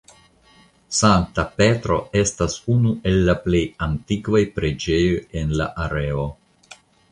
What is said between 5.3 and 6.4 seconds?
en la areo.